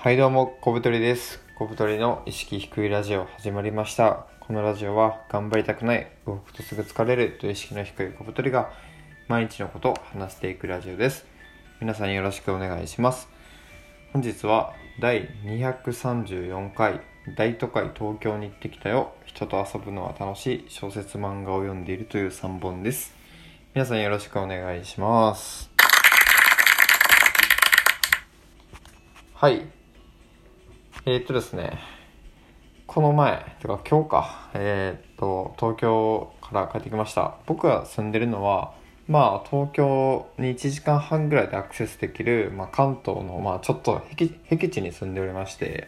[0.00, 1.42] はいどうも、小太りです。
[1.56, 4.26] 小太りの意識低いラジオ始まりました。
[4.38, 8.70] このラジオは頑張りたくない、動くとすぐ疲れるという意識の低い小太りが
[9.26, 11.26] 毎日のことを話していくラジオです。
[11.80, 13.28] 皆さんよろしくお願いします。
[14.12, 17.00] 本日は第234回
[17.36, 19.14] 大都会東京に行ってきたよ。
[19.24, 23.16] 人と遊ぶのは楽しい小説漫画を読んでいるという3本です。
[23.74, 25.68] 皆さんよろしくお願いします。
[29.34, 29.77] はい。
[31.06, 31.78] えー、っとですね、
[32.86, 37.36] この前、てか今日か、えー、っと、東京から帰ってきました。
[37.46, 38.74] 僕が住んでるのは、
[39.06, 45.86] まあ、東京に1時間半ぐらいでアクセスできる、まあ、関東の、まあ、ちょっと僻僻地に住んでおりまして、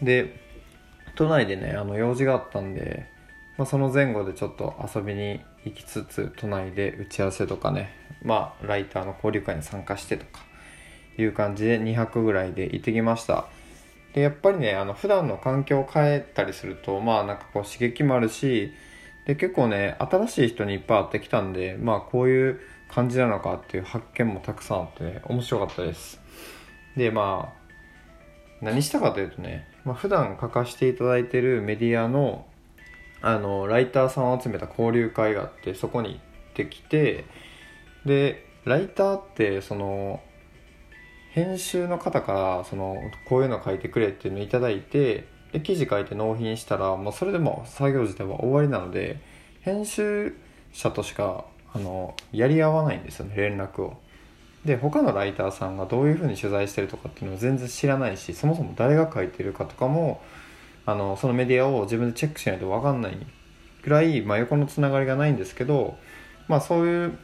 [0.00, 0.40] で、
[1.16, 3.06] 都内でね、あの、用事があったんで、
[3.58, 7.90] まあ、その前後でちょっと遊びに行きつつ、都内で打ち合わせとかね、
[8.22, 10.40] まあ、ライターの交流会に参加してとか、
[11.18, 13.48] いう感じで2泊ぐらいで行ってきました。
[14.18, 18.72] でやっぱりねあの普段の環境を変えたりするとまあなんかこう刺激もあるし
[19.26, 22.60] で結構ね新しい人にいっぱい会ってきたんでまあこういう
[22.90, 26.20] 感じなのかっていう発見もたくさんあってね面白かったです。
[26.96, 32.44] でまあ何したかというとね、まあ、普段書かせていただいてるメディアの
[33.20, 36.20] あのライターさんを集めた交流会があってそこに行っ
[36.54, 37.24] てきて
[38.04, 40.20] でライターってその
[41.38, 42.96] 編集の方からその
[43.28, 49.20] こういうの書いてくれっていうのをいただいてで記事書いて納品したらもうそれでも作業自体は終わりなので
[49.60, 50.34] 編集
[50.72, 53.96] 者としかあのやり合わないんですよね連絡を。
[54.64, 60.20] で他のライターさんがどういうふうに取材してるとかっていうのを全然知らないしそもそも誰が書いてるかとかも
[60.84, 63.16] あのそのメディアを自分でチェックしないと分かんない
[63.82, 65.96] ぐらい、まあ、横のつながりがないんですけど、
[66.48, 67.18] まあ、そういう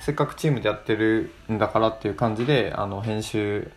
[0.00, 3.70] せっかくチームでやってるんだからっていう感じであの編集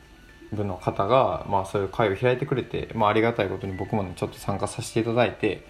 [0.54, 5.66] 部の方が、まあ、そういう会を開いてくれて、まあ、ありがたいことに僕もねちょっと参加させていただいて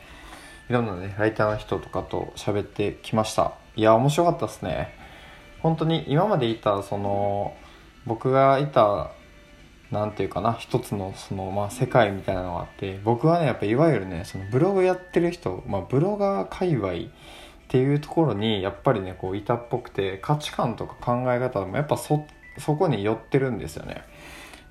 [0.70, 3.54] いろんなねライターの人とかと喋ってきました。
[3.76, 4.94] いや面白かったですね。
[5.62, 7.56] 本当に今までいたその
[8.06, 9.12] 僕がいた
[9.92, 16.94] なんていうかな一つのその、まあ、世界みたいなのがあって僕はねやっぱいわゆるねそのブログやってる人、まあ、ブロガー界隈
[17.74, 22.24] っていうところにやっぱりねこう板っぽくて価値観とか考え方もやっぱそ
[22.60, 24.04] そこに寄ってるんですよね。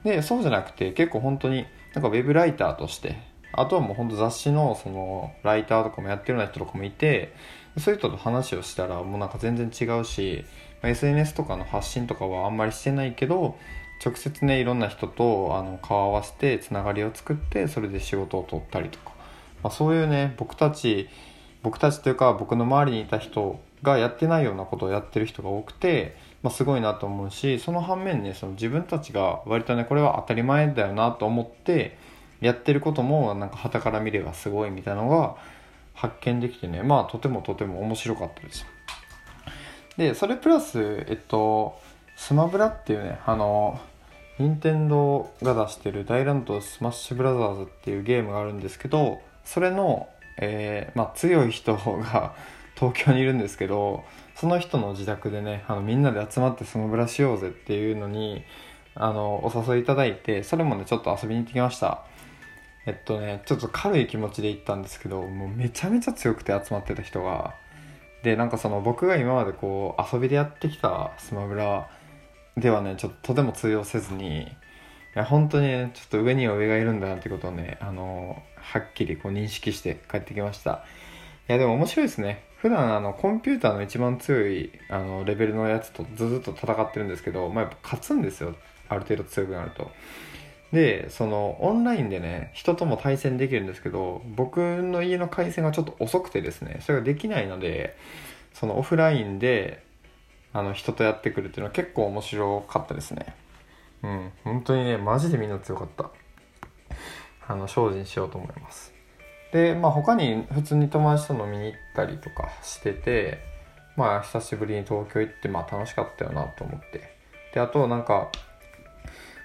[0.05, 3.17] でそうじゃなくて結構本当になんかウェブライターとして
[3.53, 7.35] あとはもう本当雑誌のそのライターとかもやってるような人とかもいて
[7.77, 10.45] そういう人と話をしたらもうなんか全然違うし
[10.85, 13.59] SNS とかの発信とかはあんまりしてないけど
[14.05, 19.11] 直接ねいろんな人とあの顔を合わせてつながりを作ってそれで仕事を取ったりとか、
[19.65, 21.09] まあ、そういうね僕たち
[21.63, 31.97] 僕たちというか僕の周りにいた人がやってないようなことをやってる人が多くて、まあ、すごいなと思うしその反面ねその自分たちが割とねこれは当たり前だよなと思って
[32.41, 35.37] やってることもなんか傍から見ればすごいみたいなのが
[35.95, 38.67] 発見できてねまあとてもとても面白かったです。
[39.97, 41.79] でそれプラスえっと
[42.17, 43.81] スマブラっていうねあの
[44.39, 52.35] 任天堂が出してる大乱闘スマッシュブラザーズっていうゲームがあるんですけどそれのえー、まあ、強い人が
[52.75, 54.05] 東京にいるんですけど
[54.35, 58.45] その人の自宅でねあのみんなで集まってスマブラしようぜっていうのに
[58.95, 62.05] あのお誘いいただいてそれもねちょっと遊びに行ってきました。
[62.85, 67.55] えっとねちょっと軽い気持ちで行ったんですけどもうめちゃめちゃ強くて集まってた人が。
[68.23, 71.89] でなんかその僕が今までこう遊びでやってきたスマブラ
[72.57, 74.49] ではねちょっととても通用せずに
[75.15, 80.85] や本当にねちょっと上には上がいるんだなってことをねあのはっきりこう認識して帰ってきました。
[81.49, 82.45] いやでも面白いですね。
[82.57, 88.55] 普段あのコンピューターの一番強いあのレベルのやつとずっと戦ってるんですけど、まあ、やっぱ勝つんですよ。
[88.89, 89.91] ある程度強くなると。
[90.73, 97.95] でそのオンラインでね人とも対戦できるんですけど僕の家の回線がちょっと遅くてですねそれができないので
[98.55, 99.83] そのオフラインで
[100.55, 103.35] あの人とやってくるっていうのは結構面白かったですね。
[104.03, 106.11] うん本当にねマジでみんな強かった。
[107.49, 108.93] あの精進しようと思います。
[109.53, 113.39] でまあ他に普通に友達と飲みに行ったりとかしてて
[113.97, 117.17] まあ久しぶりに東京行ってまあ楽しかったよなと思って。
[117.53, 118.31] であとなんか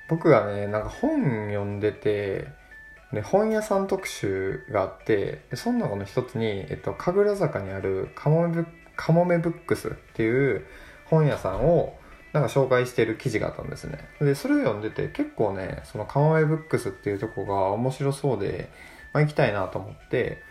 [0.09, 2.47] 僕がねなんか本読んでて
[3.11, 10.65] で本屋さん特集があってでその中の一つに、えっと、神楽坂にあるカモメブカモメブックスっていう
[11.05, 11.95] 本屋さんを
[12.39, 13.99] なんか紹介してる記事があったんですね。
[14.19, 18.69] でそれを読んでて結構ねそのカモメブックスっていうとこが面白そうで、
[19.13, 20.41] まあ、行きたいなと思って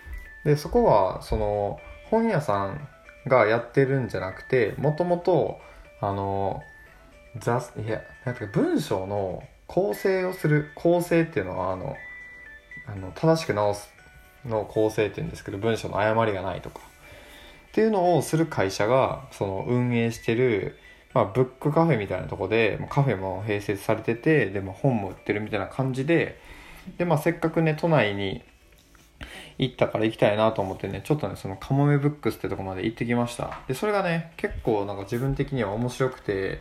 [0.45, 1.79] でそこはその
[2.11, 2.89] 本屋さん
[3.27, 5.59] がやってるんじゃなくてもともと
[6.01, 6.63] あの
[7.39, 11.97] 雑いやなんていうか文章の構成をする構成っていうのはあの
[12.87, 13.89] あの正しく直す
[14.45, 20.79] の構成っていうんですけど文章の誤りがないとかっていうのをする会社がその運営してる、
[21.17, 26.39] まあ、ブックカフェみたいなとこでカフェも併設されててでも本も売ってるみたいな感じで
[26.99, 28.43] で、まあ、せっかくね都内に
[29.57, 33.61] 行ったから行きたいなと思ってねちょっとねそのカモメブックスってとこまで行ってきました。
[33.67, 36.61] でそれがね結構なんか自分的には面白くて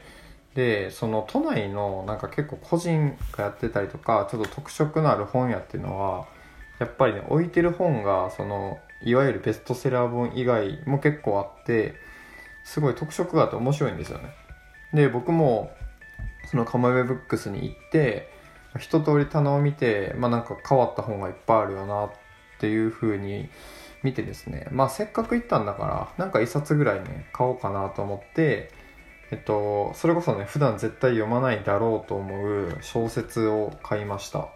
[0.54, 6.28] でその都内のなんか結構個人がやってたりとかちょっと特色のある本屋っていうのは
[6.80, 11.96] やっぱりね置いてる本がそのいわゆるベストセラー本以外も結構あって
[12.64, 14.45] すごい特色があって面白いんですよね。
[14.96, 15.72] で僕も
[16.50, 18.32] そのカモメブックスに行って
[18.80, 22.12] 一通り棚を見てまあなんか変わった本がいっぱいあるよなっ
[22.60, 23.50] ていう風に
[24.04, 24.68] 見てですね。
[24.72, 25.86] まあせっかく行ったんだか
[26.18, 28.72] らなんか一冊ぐらいね買おうかなと思って
[29.32, 34.50] えっと、それこそね普段絶対読まないだろうと思う小説を買いました。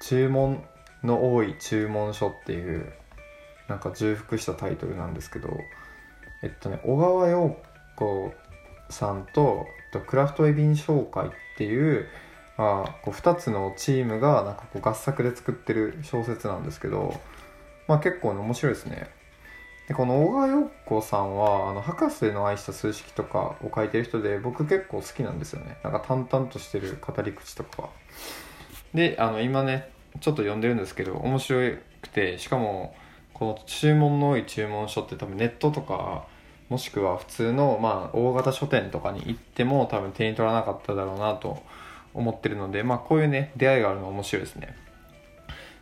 [0.00, 0.62] 注文
[1.02, 2.92] の多い注文書っていう
[3.68, 5.58] なんか重複したタイトルなんですけど
[6.42, 7.56] えっとね小川陽
[7.96, 8.34] 子
[8.90, 9.66] さんと
[10.06, 12.06] クラフトエビン紹介っていう
[12.56, 17.20] あこう2つのチームがなんかこう合作で作ってる小説なんですけど、
[17.88, 19.08] まあ、結構ね面白いですね。
[19.88, 25.76] でこの小川陽子さんはあの博士の愛した数式とかを書いてる人で僕結構好きなんですよね。
[25.82, 27.90] なんか淡々としてる語り口とか
[28.94, 29.90] であの今ね
[30.20, 31.58] ちょっと読んでるんですけど面白
[32.02, 32.94] くてしかも
[33.34, 36.26] この注文の多い注文書って多分ネットとか
[36.74, 41.62] もしくは普通のまあ大型書店とかに行っても多分手に取らなかっただろうなと
[42.14, 44.74] 思ってるのでまあこういうね出会いがあるの面白いですね。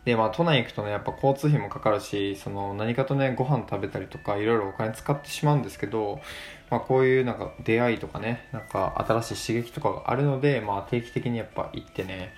[0.05, 6.21] でまあ都内行くとねやっぱ交通費もかかるしその何かとねご飯食べたりとかいろいろお金使ってしまうんですけど、
[6.69, 12.35] まあ、こういうなんか出会いとかねなんか新しい刺激とかがあるので、まあ、定期的にやっぱ行ってね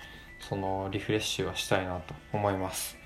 [0.47, 3.04] そのリフレッシュはしたいなと思います。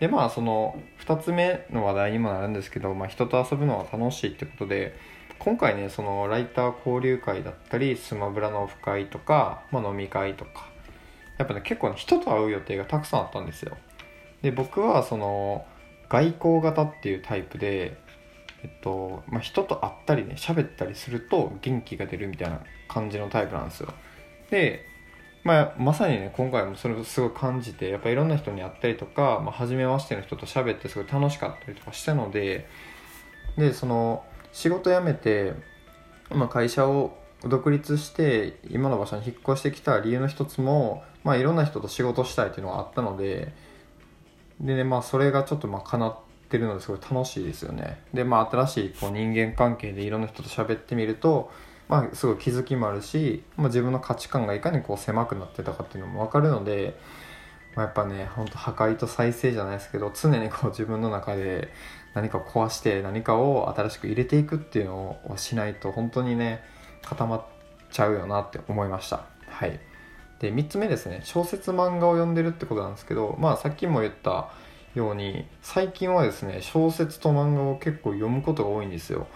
[0.00, 4.94] でまあその2つ目の話題にもなるんですけど、まあ、人と遊ぶのは楽しいってことで
[5.38, 10.68] 今回ねそのライター交流会だったりスマブラのオフ会とか、まあ、飲み会とか
[11.38, 13.76] やっぱね結構ね人と会う予定がたくさんあったんですよ。
[14.42, 15.66] で僕はその
[16.08, 17.98] 外交型っていうタイプで
[18.62, 23.92] えっとまあ、人と会ったりね喋ったりすると元気が出るみたいな感じのタイプなんですよ。
[24.50, 24.84] で、
[25.46, 32.68] まあ、まさにね今回もそれをすごい感じてやっぱいろんな人に会ったりとか、まあ、初めましての人と喋ってすごい楽しかったりとかしたので
[33.56, 35.54] でその仕事辞めて、
[36.30, 43.52] まあ、会社を独立して今の場所に引っ越してきた理由の一つも、まあ、いろんな人と仕事したいっていうのがあったので
[44.60, 46.16] でねまあそれがちょっとまあ叶っ
[46.48, 48.00] てるのですごい楽しいですよね。
[48.12, 51.52] でまあ新しいこう人間関係でいろんな人と喋ってみると
[51.88, 56.98] まあすごい気づきもあるし、まあ、自分の価値観がいかにこう狭くなってたかっていうのも分かるので、
[57.74, 61.68] まあ、やっぱねほんと破壊と再生じゃないですけど常にこう自分の中で
[62.14, 66.62] 何かを壊して何かを新しく入れていくっていうのをしないと本当にね
[67.02, 67.44] 固まっ
[67.90, 69.26] ちゃうよなって思いました。
[69.48, 69.78] はい。
[70.40, 71.20] で3つ目ですね。
[71.24, 74.50] 小説漫画を読んでるってことなんですけどまあさっきも言った
[74.94, 79.28] ように最近はですね小説と漫画を結構読むことが多いんですよ。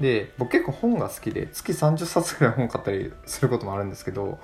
[0.00, 4.38] で僕結構本が好きで月30冊ぐらい本買ったりすることもあるんですけど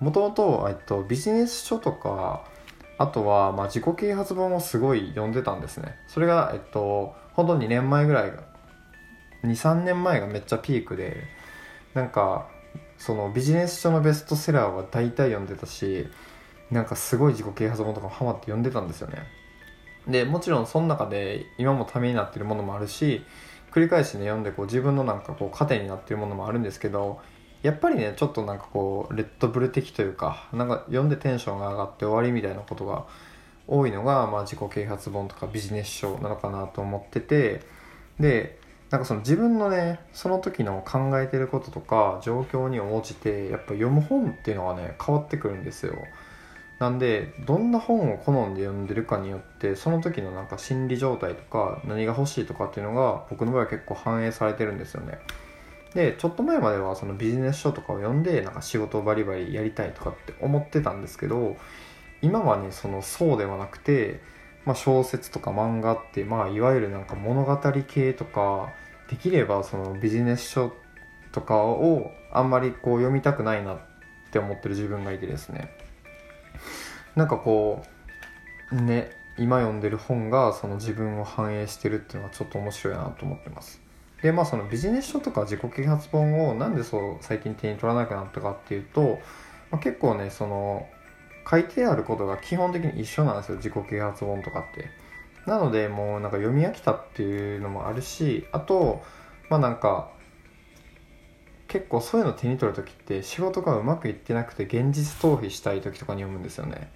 [0.00, 2.44] もともとビジネス書とか
[2.98, 5.96] あとはまあ自己啓発本をすごい読んでたんですね。
[6.06, 8.42] それがえっと本当2年前ぐらいが
[9.44, 11.24] 23年前がめっちゃピークで
[11.94, 12.48] なんか
[12.98, 16.08] そのビジネス書のベストセラーは大体読んでたし
[16.70, 19.18] なんかすごい自己啓発本とかハマって読んでたんですよね。
[20.08, 23.24] でもちろんその中で今もためになってるものもあるし
[23.76, 27.20] 繰り返しね読んでこう自分のなんかこう糧になってるものもあるんですけど
[27.62, 33.04] やっぱりねちょっとなんかこうレッドブル的というかなんか読んでテンションが上がって終わりみたいなことが
[33.68, 37.60] 多いのが、まあ、自己啓発本とかビジネス書なのかなと思ってて
[38.18, 45.96] でなんかその自分のねその時の考えてることとか状況に応じてやっぱ読む本っていうのはね変わってくるんですよ。
[46.78, 55.18] なんでどんな本を好んで読んでるかによってその時のなんか心理状態とか何が欲しいとかっていうのが僕の場合は結構反映されてるんですよね。
[55.94, 61.56] でちょっと前まではそのビジネス書とかを読んでなんか仕事をバリバリやりたいとかって思ってたんですけど
[62.20, 64.20] 今はねそのそうではなくて
[64.66, 67.56] まあ、小説とか漫画って、まあ、いわゆるなんか物語
[67.86, 68.74] 系とか
[69.08, 70.72] できればそのビジネス書
[71.30, 73.78] とかをあんまりこう読みたくないなっ
[74.32, 75.72] て思ってる自分がいてですね。
[77.16, 77.82] なんかこ
[78.70, 83.80] うね今読んでる本がその自分を反映してるっていうのはちょっと面白いなと思ってます。
[84.22, 89.18] でまあそのビジネス書とか自己啓発本をなんでそう最近手に取らなくなったかっていうと、
[89.70, 90.86] まあ、結構ねその
[91.50, 94.88] 書いてあることが基本的に一緒なんですよ自己啓発本とかって。
[95.46, 99.02] なのでもうなんか読み飽きたっていうのもあるしあと
[99.48, 100.10] まあなんか
[101.68, 106.90] 結構そういうの手に取る時って仕事がうまくいってなくて現実逃避したい時とかに読むんですよね。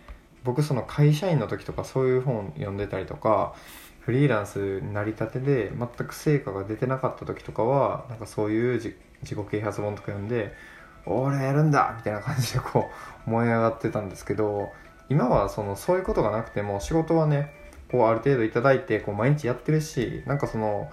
[0.45, 3.55] 僕その会社員の時とかそういう本読んでたりとか
[4.01, 10.55] フリーランス成り立てで全く成果が出てなかった時とかはなんかそういう自己啓発本とか読んで
[11.07, 12.91] 俺やるんだみたいな感じでこ
[13.27, 14.71] う燃え上がってたんですけど
[15.09, 17.53] 今はそのそういうことがなくても仕事はね
[17.91, 20.91] こうある程度いただいてこう毎日やってるしなんかその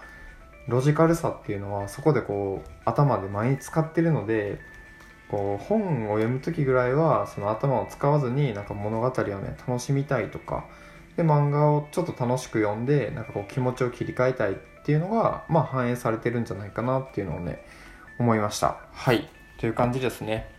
[0.68, 4.60] ロジカルさっていうのはそこでこう頭で毎日使ってるので
[5.30, 10.66] こう本を読む時ぐらいはその頭を使わずになんか物語をね楽しみたいとか
[11.18, 14.56] で漫画をちょっと楽しく読んでなんかこう気持ちを切り替えたいっ
[14.86, 17.64] ていうのがまあ反映されてるんじゃないかなっていうのをね
[18.20, 18.78] 思いました。
[18.92, 19.28] はい。
[19.60, 20.50] という感じですね。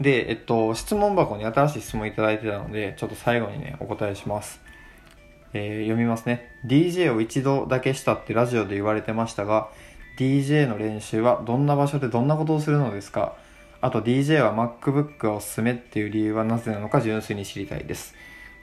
[0.00, 4.60] でえっと質問箱に新しい質問いただいてたのでちょっと最後にねお答えします。
[5.54, 6.50] えー、読みますね。
[6.66, 9.70] DJ を一度だけしたってラジオで言われてましたが
[10.18, 13.36] DJ の練習はどんな場所でどんなことをするのですか？
[13.82, 18.14] あと DJ は MacBook がおすすめっていう理由はなぜなのか純粋に知りたいです。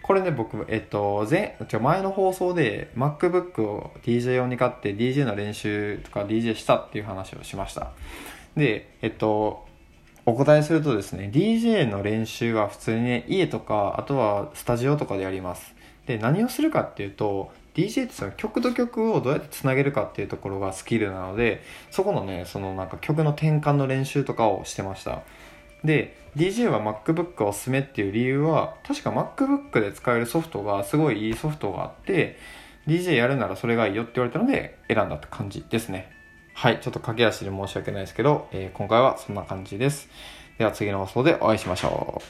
[0.02, 7.92] これね僕えっと前前の放送で MacBook を DJ 用に買って DJ の練習とか DJ したっていう話をしました。
[8.56, 9.68] でえっと
[10.26, 15.76] お答えするとですね DJ の練習は普通にね家とかあとはスタジオとかでやります。
[16.08, 25.22] で何をするかっていうと DJ ってその曲と曲をどうやってつなげるかっていうところがスキルなのでそこのねそのなんか曲の転換の練習とかをしてました。
[25.84, 32.38] で DJ は MacBook おすすめっていう理由は確か MacBook で使えるソフトがすごいいいソフトがあって
[32.86, 36.12] DJ やるならそれがいいよって言われたので選んだって感じですね。
[36.54, 40.10] はいちょっと駆け足で申し訳ないですけど、えー、今回はそんな感じです。
[40.58, 42.24] では次の放送でお会いしましょう。